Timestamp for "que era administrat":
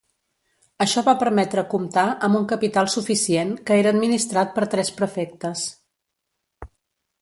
3.69-4.53